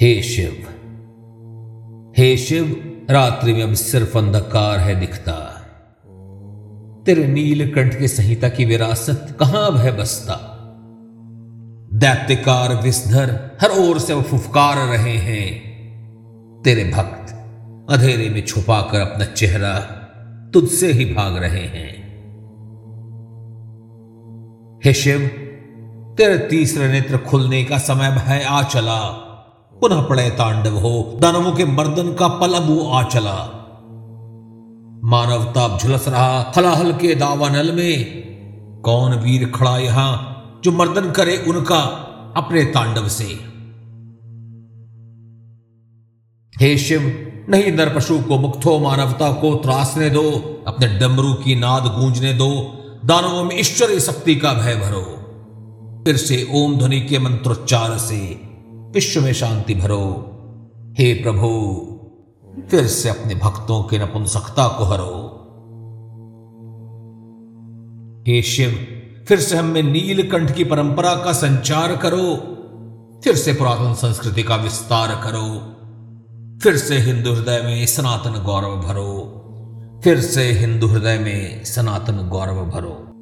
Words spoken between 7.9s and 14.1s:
के संहिता की विरासत कहाँ है बसता? दैत्यकार विस्धर हर ओर